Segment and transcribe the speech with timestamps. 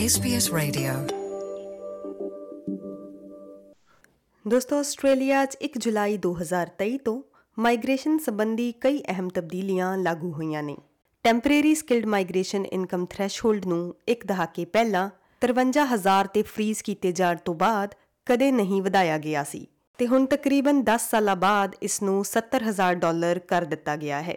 [0.00, 0.92] SBS Radio.
[4.48, 7.22] ਦੋਸਤੋ, Australia 'ਚ 1 ਜੁਲਾਈ 2023 ਤੋਂ
[7.58, 10.76] ਮਾਈਗ੍ਰੇਸ਼ਨ ਸੰਬੰਧੀ ਕਈ ਅਹਿਮ ਤਬਦੀਲੀਆਂ ਲਾਗੂ ਹੋਈਆਂ ਨੇ।
[11.22, 15.10] Temporary skilled migration income threshold ਨੂੰ ਇੱਕ ਦਹਾਕੇ ਪਹਿਲਾਂ
[15.40, 17.94] 53000 ਤੇ ਫ੍ਰੀਜ਼ ਕੀਤੇ ਜਾਣ ਤੋਂ ਬਾਅਦ
[18.26, 19.68] ਕਦੇ ਨਹੀਂ ਵਧਾਇਆ ਗਿਆ ਸੀ
[19.98, 24.36] ਤੇ ਹੁਣ ਤਕਰੀਬਨ 10 ਸਾਲਾਂ ਬਾਅਦ ਇਸ ਨੂੰ 70000 ਡਾਲਰ ਕਰ ਦਿੱਤਾ ਗਿਆ ਹੈ।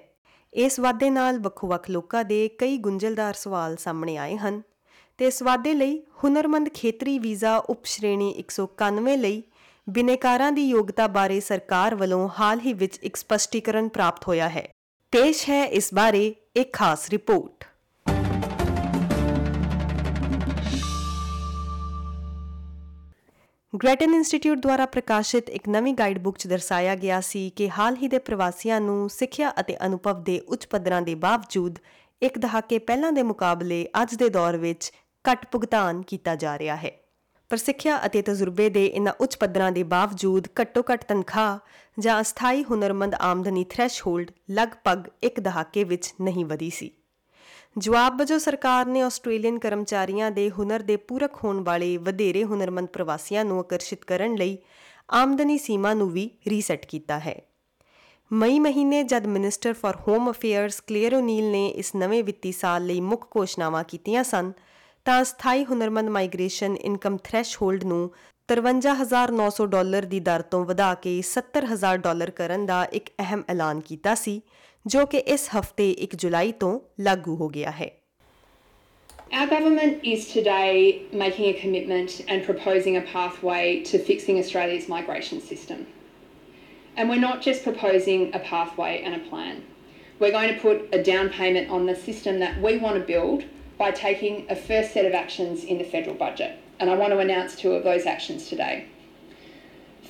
[0.53, 4.61] ਇਸ ਵਾਅਦੇ ਨਾਲ ਵੱਖੋ-ਵੱਖ ਲੋਕਾਂ ਦੇ ਕਈ ਗੁੰਝਲਦਾਰ ਸਵਾਲ ਸਾਹਮਣੇ ਆਏ ਹਨ।
[5.19, 9.43] ਤੇ ਇਸ ਵਾਅਦੇ ਲਈ ਹੁਨਰਮੰਦ ਖੇਤਰੀ ਵੀਜ਼ਾ ਉਪ ਸ਼੍ਰੇਣੀ 191 ਲਈ
[9.89, 14.67] ਬਿਨੇਕਾਰਾਂ ਦੀ ਯੋਗਤਾ ਬਾਰੇ ਸਰਕਾਰ ਵੱਲੋਂ ਹਾਲ ਹੀ ਵਿੱਚ ਇੱਕ ਸਪਸ਼ਟੀਕਰਨ ਪ੍ਰਾਪਤ ਹੋਇਆ ਹੈ।
[15.11, 17.63] ਪੇਸ਼ ਹੈ ਇਸ ਬਾਰੇ ਇੱਕ ਖਾਸ ਰਿਪੋਰਟ।
[23.73, 28.07] ਗ੍ਰੈਟਨ ਇੰਸਟੀਚਿਊਟ ਦੁਆਰਾ ਪ੍ਰਕਾਸ਼ਿਤ ਇੱਕ ਨਵੀਂ ਗਾਈਡ ਬੁੱਕ 'ਚ ਦਰਸਾਇਆ ਗਿਆ ਸੀ ਕਿ ਹਾਲ ਹੀ
[28.07, 31.79] ਦੇ ਪ੍ਰਵਾਸੀਆਂ ਨੂੰ ਸਿੱਖਿਆ ਅਤੇ ਅਨੁਭਵ ਦੇ ਉੱਚ ਪੱਧਰਾਂ ਦੇ ਬਾਵਜੂਦ
[32.21, 34.91] ਇੱਕ ਦਹਾਕੇ ਪਹਿਲਾਂ ਦੇ ਮੁਕਾਬਲੇ ਅੱਜ ਦੇ ਦੌਰ ਵਿੱਚ
[35.31, 36.91] ਘੱਟ ਭੁਗਤਾਨ ਕੀਤਾ ਜਾ ਰਿਹਾ ਹੈ।
[37.49, 41.59] ਪਰ ਸਿੱਖਿਆ ਅਤੇ ਤਜਰਬੇ ਦੇ ਇਨ੍ਹਾਂ ਉੱਚ ਪੱਧਰਾਂ ਦੇ ਬਾਵਜੂਦ ਘੱਟੋ-ਘੱਟ ਤਨਖਾਹ
[41.99, 46.91] ਜਾਂ ਅਸਥਾਈ ਹੁਨਰਮੰਦ ਆਮਦਨੀ ਥ੍ਰੈਸ਼ਹੋਲਡ ਲਗਭਗ ਇੱਕ ਦਹਾਕੇ ਵਿੱਚ ਨਹੀਂ ਵਧੀ ਸੀ।
[47.77, 53.45] ਜਵਾਬ ਵਜੋਂ ਸਰਕਾਰ ਨੇ ਆਸਟ੍ਰੇਲੀਅਨ ਕਰਮਚਾਰੀਆਂ ਦੇ ਹੁਨਰ ਦੇ ਪੂਰਕ ਹੋਣ ਵਾਲੇ ਵਧੇਰੇ ਹੁਨਰਮੰਦ ਪ੍ਰਵਾਸੀਆਂ
[53.45, 54.57] ਨੂੰ ਆਕਰਸ਼ਿਤ ਕਰਨ ਲਈ
[55.11, 57.41] ਆਮਦਨੀ ਸੀਮਾ ਨੂੰ ਵੀ ਰੀਸੈਟ ਕੀਤਾ ਹੈ।
[58.33, 63.01] ਮਈ ਮਹੀਨੇ ਜਦ minister for home affairs Clare O'Neil ਨੇ ਇਸ ਨਵੇਂ ਵਿੱਤੀ ਸਾਲ ਲਈ
[63.01, 64.51] ਮੁੱਖ ਘੋਸ਼ਣਾਵਾਂ ਕੀਤੀਆਂ ਸਨ
[65.07, 67.99] ਤਾਂ ਸਥਾਈ ਹੁਨਰਮੰਦ ਮਾਈਗ੍ਰੇਸ਼ਨ ਇਨਕਮ ਥ੍ਰੈਸ਼ਹੋਲਡ ਨੂੰ
[68.49, 74.15] 53900 ਡਾਲਰ ਦੀ ਦਰ ਤੋਂ ਵਧਾ ਕੇ 70000 ਡਾਲਰ ਕਰਨ ਦਾ ਇੱਕ ਅਹਿਮ ਐਲਾਨ ਕੀਤਾ
[74.23, 74.33] ਸੀ
[74.85, 76.73] ਜੋ ਕਿ ਇਸ ਹਫ਼ਤੇ 1 ਜੁਲਾਈ ਤੋਂ
[77.07, 77.89] ਲਾਗੂ ਹੋ ਗਿਆ ਹੈ
[79.37, 80.75] Our government is today
[81.25, 85.89] making a commitment and proposing a pathway to fixing Australia's migration system.
[86.97, 89.67] And we're not just proposing a pathway and a plan.
[90.21, 93.53] We're going to put a down payment on the system that we want to build
[93.77, 96.57] by taking a first set of actions in the federal budget.
[96.79, 98.85] And I want to announce two of those actions today.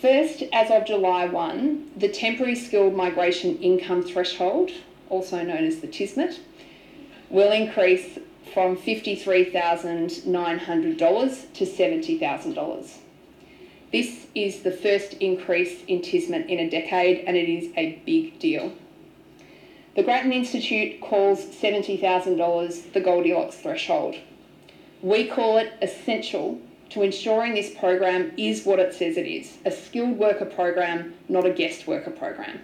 [0.02, 4.72] First, as of July 1, the temporary skilled migration income threshold,
[5.10, 6.40] also known as the TISMIT,
[7.30, 8.20] will increase
[8.54, 12.98] from $53,900 to $70,000.
[13.92, 18.40] This is the first increase in TISMIT in a decade and it is a big
[18.40, 18.72] deal.
[19.98, 24.16] The Grattan Institute calls $70,000 the Goldilocks threshold.
[25.02, 29.72] We call it essential to ensuring this program is what it says it is a
[29.72, 32.60] skilled worker program, not a guest worker program.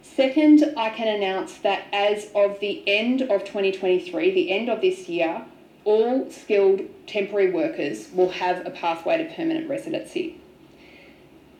[0.00, 5.06] Second, I can announce that as of the end of 2023, the end of this
[5.06, 5.44] year,
[5.84, 10.40] all skilled temporary workers will have a pathway to permanent residency.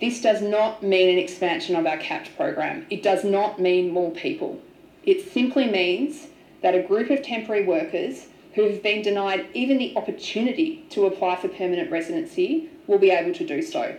[0.00, 2.86] This does not mean an expansion of our CAPT program.
[2.88, 4.60] It does not mean more people.
[5.04, 6.28] It simply means
[6.62, 11.36] that a group of temporary workers who have been denied even the opportunity to apply
[11.36, 13.98] for permanent residency will be able to do so.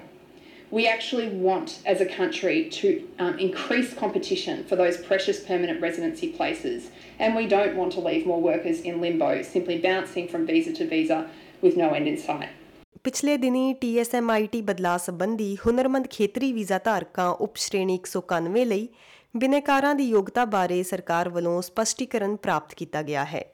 [0.72, 6.32] We actually want, as a country, to um, increase competition for those precious permanent residency
[6.32, 10.72] places, and we don't want to leave more workers in limbo, simply bouncing from visa
[10.74, 11.30] to visa
[11.62, 12.50] with no end in sight.
[13.04, 18.88] ਪਿਛਲੇ ਦਿਨੀ TSMIT ਬਦਲਾਅ ਸੰਬੰਧੀ ਹੁਨਰਮੰਦ ਖੇਤਰੀ visa ਧਾਰਕਾਂ ਉਪ ਸ਼੍ਰੇਣੀ 191 ਲਈ
[19.38, 23.54] ਬਿਨੇਕਾਰਾਂ ਦੀ ਯੋਗਤਾ ਬਾਰੇ ਸਰਕਾਰ ਵੱਲੋਂ ਸਪਸ਼ਟੀਕਰਨ ਪ੍ਰਾਪਤ ਕੀਤਾ ਗਿਆ ਹੈ।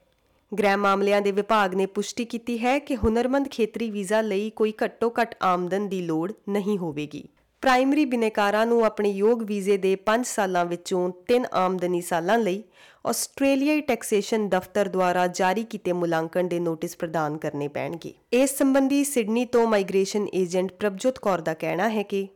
[0.60, 5.36] ਗ੍ਰਹਿ ਮਾਮਲਿਆਂ ਦੇ ਵਿਭਾਗ ਨੇ ਪੁਸ਼ਟੀ ਕੀਤੀ ਹੈ ਕਿ ਹੁਨਰਮੰਦ ਖੇਤਰੀ ਵੀਜ਼ਾ ਲਈ ਕੋਈ ਘੱਟੋ-ਘੱਟ
[5.42, 7.30] ਆਮਦਨ ਦੀ ਲੋੜ ਨਹੀਂ ਹੋਵੇਗੀ।
[7.62, 12.64] ਪ੍ਰਾਇਮਰੀ ਬਿਨੇਕਾਰਾਂ ਨੂੰ ਆਪਣੇ ਯੋਗ ਵੀਜ਼ੇ ਦੇ 5 ਸਾਲਾਂ ਵਿੱਚੋਂ 3 ਆਮਦਨੀ ਸਾਲਾਂ ਲਈ
[13.06, 19.46] ਆਸਟ੍ਰੇਲੀਆਈ ਟੈਕਸੇਸ਼ਨ ਦਫ਼ਤਰ ਦੁਆਰਾ ਜਾਰੀ ਕੀਤੇ ਮੁਲਾਂਕਣ ਦੇ ਨੋਟਿਸ ਪ੍ਰਦਾਨ ਕਰਨੇ ਪੈਣਗੇ। ਇਸ ਸੰਬੰਧੀ ਸਿਡਨੀ
[19.46, 22.28] ਤੋਂ ਮਾਈਗ੍ਰੇਸ਼ਨ ਏਜੰਟ ਪ੍ਰਭਜੋਤ ਕੌਰ ਦਾ ਕਹਿਣਾ ਹੈ ਕਿ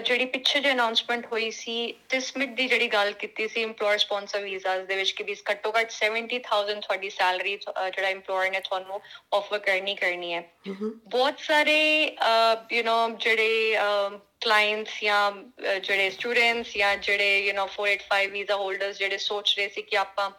[0.00, 1.76] ਜਿਹੜੀ ਪਿੱਛੇ ਜੇ ਅਨਾਉਂਸਮੈਂਟ ਹੋਈ ਸੀ
[2.08, 5.92] ਟਿਸਮਿਟ ਦੀ ਜਿਹੜੀ ਗੱਲ ਕੀਤੀ ਸੀ EMPLOYER ਸਪਾਂਸਰ ਵੀਜ਼ਾਸ ਦੇ ਵਿੱਚ ਕਿ ਵੀ ਘੱਟੋ ਘੱਟ
[5.94, 9.00] 70000 ਤੁਹਾਡੀ ਸੈਲਰੀ ਜਿਹੜਾ EMPLOYER ਨੇ ਤੁਹਾਨੂੰ
[9.34, 11.80] ਆਫਰ ਕਰਨੀ ਕਰਨੀ ਹੈ ਬਹੁਤ ਸਾਰੇ
[12.72, 13.74] ਯੂ نو ਜਿਹੜੇ
[14.40, 15.32] ਕਲਾਇੰਟਸ ਜਾਂ
[15.80, 20.30] ਜਿਹੜੇ ਸਟੂਡੈਂਟਸ ਜਾਂ ਜਿਹੜੇ ਯੂ نو 485 ਵੀਜ਼ਾ ਹੋਲਡਰਸ ਜਿਹੜੇ ਸੋਚ ਰਹੇ ਸੀ ਕਿ ਆਪਾਂ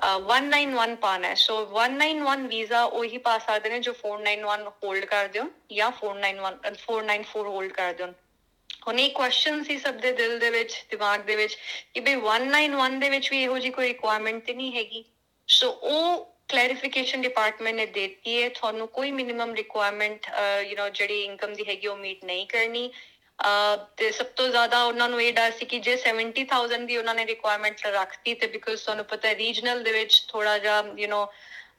[0.00, 5.46] 191 ਪਾਣਾ ਹੈ ਸੋ 191 ਵੀਜ਼ਾ ਉਹੀ ਪਾ ਸਕਦੇ ਨੇ ਜੋ 491 ਹੋਲਡ ਕਰਦੇ ਹੋ
[5.72, 8.12] ਜਾਂ 491 494 ਹੋਲਡ ਕਰਦੇ ਹੋ
[8.86, 11.56] ਹੁਣ ਇਹ ਕੁਐਸਚਨ ਸੀ ਸਭ ਦੇ ਦਿਲ ਦੇ ਵਿੱਚ ਦਿਮਾਗ ਦੇ ਵਿੱਚ
[11.94, 15.04] ਕਿ ਬਈ 191 ਦੇ ਵਿੱਚ ਵੀ ਇਹੋ ਜੀ ਕੋਈ ਰਿਕੁਆਇਰਮੈਂਟ ਤੇ ਨਹੀਂ ਹੈਗੀ
[15.48, 20.26] ਸੋ ਉਹ ਕਲੈਰੀਫਿਕੇਸ਼ਨ ਡਿਪਾਰਟਮੈਂਟ ਨੇ ਦਿੱਤੀ ਹੈ ਤੁਹਾਨੂੰ ਕੋਈ ਮਿਨੀਮਮ ਰਿਕੁਆਇਰਮੈਂਟ
[20.62, 22.90] ਯੂ نو ਜਿਹੜੀ ਇਨਕਮ ਦੀ ਹੈਗੀ ਉਹ ਮੀਟ ਨਹੀਂ ਕਰਨੀ
[23.96, 27.26] ਤੇ ਸਭ ਤੋਂ ਜ਼ਿਆਦਾ ਉਹਨਾਂ ਨੂੰ ਇਹ ਡਰ ਸੀ ਕਿ ਜੇ 70000 ਦੀ ਉਹਨਾਂ ਨੇ
[27.26, 31.26] ਰਿਕੁਆਇਰਮੈਂਟ ਰੱਖਤੀ ਤੇ ਬਿਕੋਜ਼ ਤੁਹਾਨੂੰ ਪਤਾ ਹੈ ਰੀਜਨਲ ਦੇ ਵਿੱਚ ਥੋੜਾ ਜਿਹਾ ਯੂ نو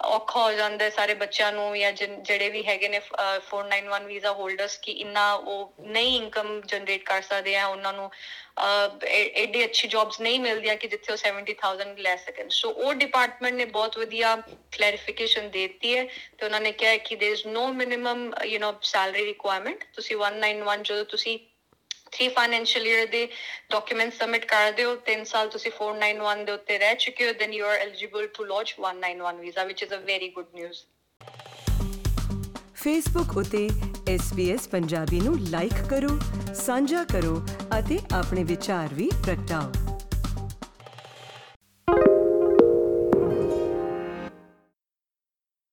[0.06, 4.06] ਔਖਾ ਹੋ ਜਾਂਦਾ ਹੈ ਸਾਰੇ ਬੱਚਿਆਂ ਨੂੰ ਜਾਂ ਜਿਨ- ਜਿਹੜੇ ਵੀ ਹੈਗੇ ਨੇ ਅਹ, 491
[4.06, 8.09] ਵੀਜ਼ਾ ਹੋਲਡਰਸ ਕਿ ਇੰਨਾ ਉਹ ਨਹੀਂ ਇਨਕਮ ਜਨਰੇਟ ਕਰ ਸਕਦੇ ਆ ਉਹਨਾਂ ਨੂੰ
[8.57, 12.94] ਅਹ, ਐ- ਐਡੀ ਅੱਛੀ ਜੌਬਸ ਨਹੀਂ ਮਿਲਦੀਆਂ ਕਿ ਜਿੱਥੇ ਉਹ 70000 ਲੈ ਸਕਣ ਸੋ ਉਹ
[12.94, 14.35] ਡਿਪਾਰਟਮੈਂਟ ਨੇ ਬਹੁਤ ਵਧੀਆ
[14.71, 16.03] ਕਲੈਰੀਫਿਕੇਸ਼ਨ ਦਿੱਤੀ ਹੈ
[16.38, 20.15] ਤੇ ਉਹਨਾਂ ਨੇ ਕਿਹਾ ਹੈ ਕਿ there is no minimum you know salary requirement ਤੁਸੀਂ
[20.18, 21.39] 191 ਜਦੋਂ ਤੁਸੀਂ
[22.12, 23.28] 3 ਫਾਈਨੈਂਸ਼ੀਅਲ ਈਅਰ ਦੇ
[23.70, 27.66] ਡਾਕੂਮੈਂਟ ਸਬਮਿਟ ਕਰਦੇ ਹੋ 3 ਸਾਲ ਤੁਸੀਂ 491 ਦੇ ਉੱਤੇ ਰਹਿ ਚੁੱਕੇ ਹੋ, then you
[27.70, 30.84] are eligible to launch 191 visa, which is a very good news.
[32.75, 33.69] Facebook ਉਤੇ
[34.14, 36.19] SBS ਪੰਜਾਬੀ ਨੂੰ ਲਾਈਕ ਕਰੋ,
[36.55, 37.37] ਸਾਂਝਾ ਕਰੋ
[37.78, 39.88] ਅਤੇ ਆਪਣੇ ਵਿਚਾਰ ਵੀ ਪ੍ਰਗਟਾਓ।